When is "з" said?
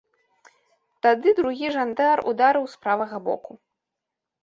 2.75-2.83